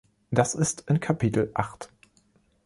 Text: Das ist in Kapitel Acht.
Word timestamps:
Das 0.31 0.55
ist 0.55 0.89
in 0.89 0.99
Kapitel 0.99 1.51
Acht. 1.53 1.89